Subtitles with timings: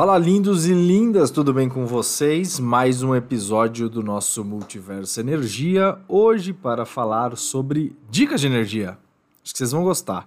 [0.00, 2.58] Fala lindos e lindas, tudo bem com vocês?
[2.58, 8.96] Mais um episódio do nosso Multiverso Energia, hoje para falar sobre dicas de energia.
[9.42, 10.26] Acho que vocês vão gostar.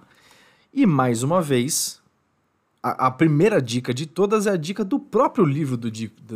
[0.71, 2.02] E mais uma vez,
[2.83, 5.89] a, primeira dica de todas é a dica do próprio livro do,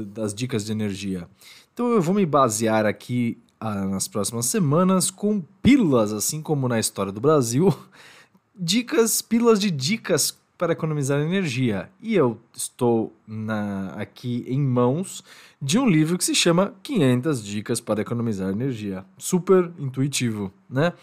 [0.06, 1.28] das dicas de energia.
[1.74, 6.80] Então eu vou me basear aqui ah, nas próximas semanas com pílulas, assim como na
[6.80, 7.78] história do Brasil,
[8.56, 11.90] dicas, pílulas de dicas para economizar energia.
[12.02, 15.24] E eu estou na, aqui em mãos
[15.62, 19.06] de um livro que se chama 500 Dicas para Economizar Energia.
[19.18, 20.94] Super intuitivo, né?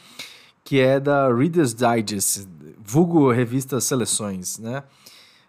[0.65, 2.49] Que é da Reader's Digest,
[2.83, 4.83] vulgo revista Seleções, né?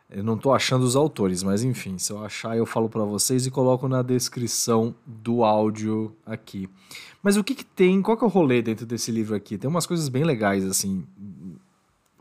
[0.09, 3.45] Eu não estou achando os autores, mas enfim, se eu achar eu falo para vocês
[3.45, 6.69] e coloco na descrição do áudio aqui.
[7.23, 9.57] Mas o que, que tem, qual que é o rolê dentro desse livro aqui?
[9.57, 11.05] Tem umas coisas bem legais, assim.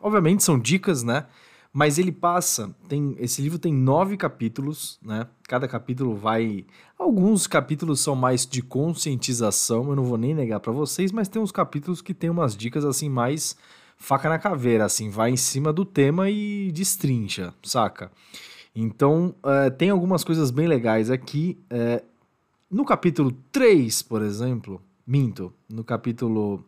[0.02, 1.26] Obviamente são dicas, né?
[1.76, 5.26] Mas ele passa, tem esse livro tem nove capítulos, né?
[5.42, 6.64] Cada capítulo vai,
[6.96, 11.42] alguns capítulos são mais de conscientização, eu não vou nem negar para vocês, mas tem
[11.42, 13.56] uns capítulos que tem umas dicas assim mais
[14.04, 18.12] faca na caveira, assim, vai em cima do tema e destrincha, saca?
[18.76, 21.58] Então, uh, tem algumas coisas bem legais aqui.
[21.72, 22.04] Uh,
[22.70, 26.62] no capítulo 3, por exemplo, minto, no capítulo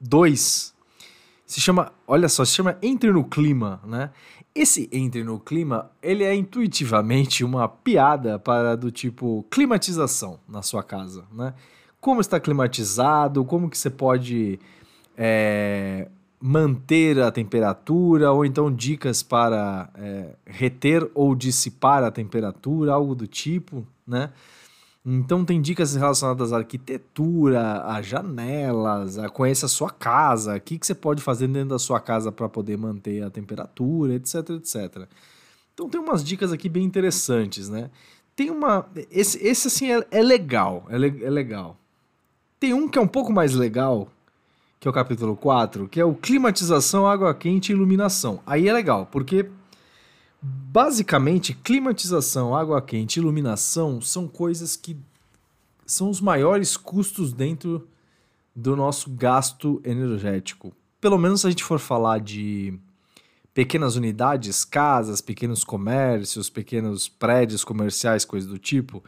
[0.00, 0.82] 2, uh,
[1.46, 4.10] se chama, olha só, se chama Entre no Clima, né?
[4.52, 10.82] Esse Entre no Clima, ele é intuitivamente uma piada para do tipo climatização na sua
[10.82, 11.54] casa, né?
[12.00, 14.58] Como está climatizado, como que você pode
[15.16, 16.08] é,
[16.40, 23.26] manter a temperatura, ou então dicas para é, reter ou dissipar a temperatura, algo do
[23.26, 24.30] tipo, né?
[25.04, 30.78] Então tem dicas relacionadas à arquitetura, a janelas, a conhecer a sua casa, o que,
[30.78, 35.08] que você pode fazer dentro da sua casa para poder manter a temperatura, etc, etc.
[35.74, 37.90] Então tem umas dicas aqui bem interessantes, né?
[38.36, 38.86] Tem uma.
[39.10, 41.76] Esse, esse assim é, é legal, é, le, é legal.
[42.60, 44.08] Tem um que é um pouco mais legal,
[44.82, 48.40] que é o capítulo 4, que é o climatização, água quente e iluminação.
[48.44, 49.48] Aí é legal, porque
[50.44, 54.96] Basicamente, climatização, água quente, iluminação são coisas que
[55.86, 57.86] são os maiores custos dentro
[58.56, 60.74] do nosso gasto energético.
[61.00, 62.76] Pelo menos se a gente for falar de
[63.54, 69.04] pequenas unidades, casas, pequenos comércios, pequenos prédios comerciais, coisas do tipo,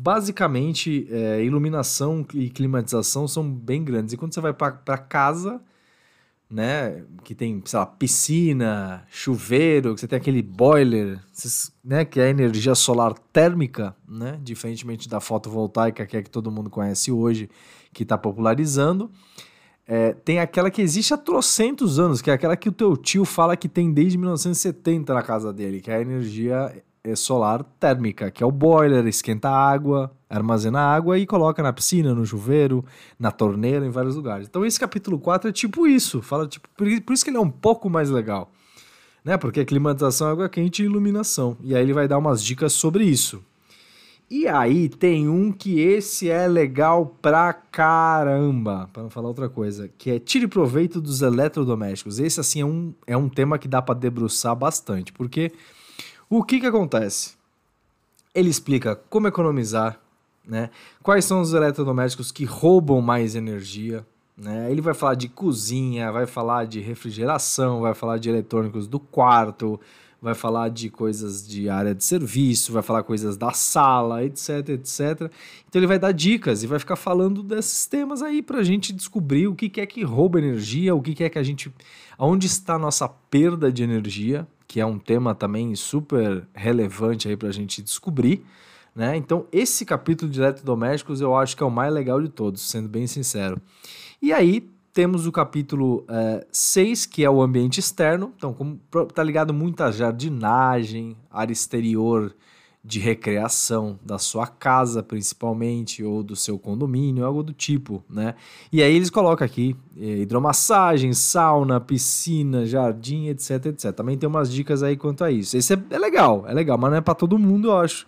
[0.00, 4.12] basicamente é, iluminação e climatização são bem grandes.
[4.12, 5.60] E quando você vai para casa,
[6.48, 11.18] né, que tem, sei lá, piscina, chuveiro, que você tem aquele boiler,
[11.84, 16.70] né, que é energia solar térmica, né, diferentemente da fotovoltaica, que é que todo mundo
[16.70, 17.50] conhece hoje,
[17.92, 19.10] que está popularizando.
[19.84, 23.24] É, tem aquela que existe há trocentos anos, que é aquela que o teu tio
[23.24, 26.84] fala que tem desde 1970 na casa dele, que é a energia
[27.16, 32.24] solar térmica, que é o boiler, esquenta água, armazena água e coloca na piscina, no
[32.26, 32.84] chuveiro,
[33.18, 34.46] na torneira, em vários lugares.
[34.48, 37.50] Então esse capítulo 4 é tipo isso, fala tipo, por isso que ele é um
[37.50, 38.50] pouco mais legal.
[39.24, 39.36] Né?
[39.36, 41.56] Porque é climatização, água quente e iluminação.
[41.62, 43.42] E aí ele vai dar umas dicas sobre isso.
[44.30, 49.90] E aí tem um que esse é legal pra caramba, para não falar outra coisa,
[49.96, 52.18] que é tire proveito dos eletrodomésticos.
[52.18, 55.50] Esse assim é um, é um tema que dá para debruçar bastante, porque
[56.30, 57.36] o que, que acontece?
[58.34, 59.98] Ele explica como economizar,
[60.46, 60.70] né?
[61.02, 64.06] quais são os eletrodomésticos que roubam mais energia.
[64.36, 64.70] Né?
[64.70, 69.80] Ele vai falar de cozinha, vai falar de refrigeração, vai falar de eletrônicos do quarto,
[70.20, 75.30] vai falar de coisas de área de serviço, vai falar coisas da sala, etc, etc.
[75.68, 78.92] Então ele vai dar dicas e vai ficar falando desses temas aí para a gente
[78.92, 81.72] descobrir o que é que rouba energia, o que é que a gente,
[82.16, 87.36] aonde está a nossa perda de energia, que é um tema também super relevante aí
[87.36, 88.44] para a gente descobrir.
[88.94, 89.16] Né?
[89.16, 92.88] Então, esse capítulo de eletrodomésticos eu acho que é o mais legal de todos, sendo
[92.88, 93.58] bem sincero.
[94.20, 96.04] E aí, temos o capítulo
[96.52, 98.32] 6, uh, que é o ambiente externo.
[98.36, 98.78] Então, como
[99.14, 102.34] tá ligado muito à jardinagem, área exterior,
[102.88, 108.34] de recreação da sua casa, principalmente, ou do seu condomínio, algo do tipo, né?
[108.72, 113.92] E aí eles colocam aqui eh, hidromassagem, sauna, piscina, jardim, etc, etc.
[113.92, 115.54] Também tem umas dicas aí quanto a isso.
[115.54, 118.06] Esse é, é legal, é legal, mas não é para todo mundo, eu acho.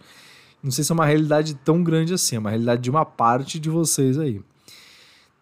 [0.63, 3.61] Não sei se é uma realidade tão grande assim, é uma realidade de uma parte
[3.61, 4.41] de vocês aí.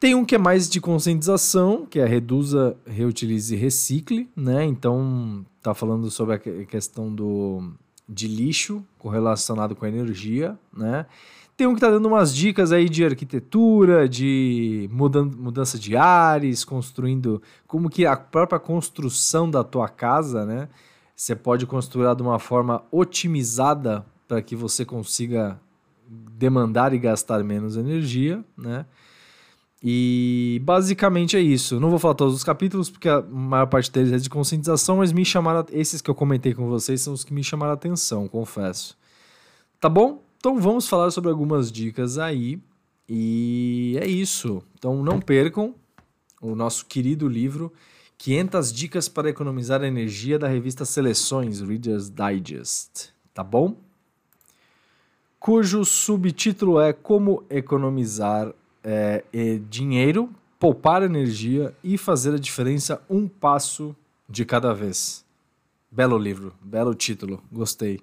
[0.01, 4.65] Tem um que é mais de conscientização, que é reduza, reutilize e recicle, né?
[4.65, 7.73] Então, tá falando sobre a questão do,
[8.09, 11.07] de lixo correlacionado com energia, né?
[11.57, 16.65] Tem um que tá dando umas dicas aí de arquitetura, de mudan mudança de ares,
[16.65, 20.69] construindo como que a própria construção da tua casa, né?
[21.17, 25.61] Você pode construir de uma forma otimizada para que você consiga
[26.09, 28.87] demandar e gastar menos energia, né?
[29.83, 31.79] E basicamente é isso.
[31.79, 35.13] Não vou falar todos os capítulos, porque a maior parte deles é de conscientização, mas
[35.13, 35.65] me chamaram.
[35.71, 38.97] Esses que eu comentei com vocês são os que me chamaram a atenção, confesso.
[39.81, 40.23] Tá bom?
[40.39, 42.61] Então vamos falar sobre algumas dicas aí.
[43.09, 44.63] E é isso.
[44.75, 45.75] Então não percam
[46.43, 47.73] o nosso querido livro
[48.19, 53.11] 500 Dicas para Economizar Energia da revista Seleções Reader's Digest.
[53.33, 53.77] Tá bom?
[55.39, 58.53] Cujo subtítulo é Como Economizar
[58.83, 63.95] é, é dinheiro, poupar energia e fazer a diferença um passo
[64.29, 65.25] de cada vez.
[65.91, 68.01] Belo livro, belo título, gostei.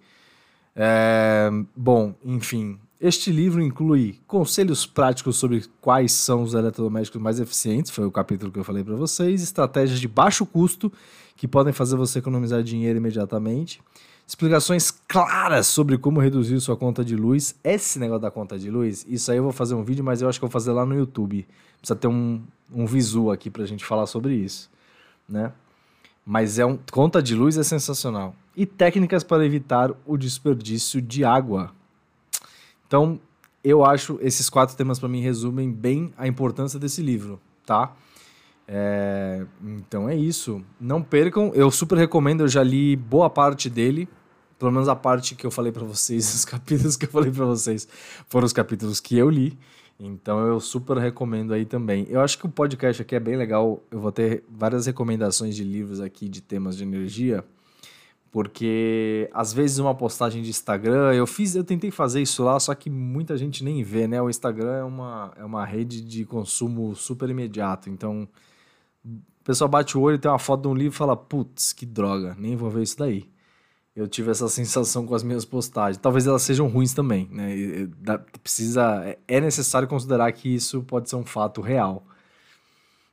[0.76, 7.92] É, bom, enfim, este livro inclui conselhos práticos sobre quais são os eletrodomésticos mais eficientes,
[7.92, 10.92] foi o capítulo que eu falei para vocês, estratégias de baixo custo
[11.36, 13.82] que podem fazer você economizar dinheiro imediatamente,
[14.28, 17.56] explicações claras sobre como reduzir sua conta de luz.
[17.64, 20.30] Esse negócio da conta de luz, isso aí eu vou fazer um vídeo, mas eu
[20.30, 21.48] acho que eu vou fazer lá no YouTube.
[21.78, 22.42] Precisa ter um,
[22.74, 24.70] um visu aqui pra gente falar sobre isso,
[25.30, 25.52] né?
[26.26, 28.36] Mas é um conta de luz é sensacional.
[28.56, 31.72] E técnicas para evitar o desperdício de água.
[32.88, 33.20] Então,
[33.64, 37.94] eu acho esses quatro temas para mim resumem bem a importância desse livro, tá?
[38.68, 40.64] É, então é isso.
[40.80, 44.08] Não percam, eu super recomendo, eu já li boa parte dele,
[44.58, 47.46] pelo menos a parte que eu falei para vocês, os capítulos que eu falei para
[47.46, 47.88] vocês
[48.28, 49.58] foram os capítulos que eu li.
[49.98, 52.06] Então eu super recomendo aí também.
[52.10, 53.82] Eu acho que o podcast aqui é bem legal.
[53.90, 57.46] Eu vou ter várias recomendações de livros aqui de temas de energia,
[58.30, 62.76] porque às vezes uma postagem de Instagram, eu fiz, eu tentei fazer isso lá, só
[62.76, 64.22] que muita gente nem vê, né?
[64.22, 67.90] O Instagram é uma, é uma rede de consumo super imediato.
[67.90, 68.28] Então
[69.06, 71.86] o pessoal bate o olho, tem uma foto de um livro e fala: putz, que
[71.86, 73.30] droga, nem vou ver isso daí.
[73.96, 75.98] Eu tive essa sensação com as minhas postagens.
[75.98, 77.88] Talvez elas sejam ruins também, né?
[78.44, 82.06] Precisa, é, é necessário considerar que isso pode ser um fato real.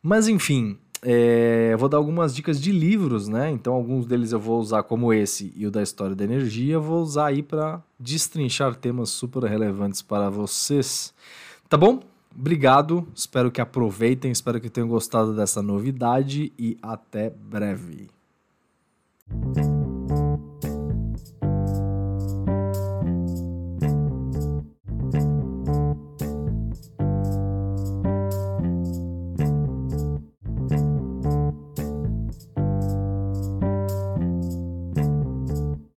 [0.02, 3.50] Mas enfim, é, eu vou dar algumas dicas de livros, né?
[3.50, 7.02] Então, alguns deles eu vou usar como esse e o da história da energia, vou
[7.02, 11.12] usar aí para destrinchar temas super relevantes para vocês.
[11.68, 12.11] Tá bom?
[12.36, 18.08] Obrigado, espero que aproveitem, espero que tenham gostado dessa novidade e até breve.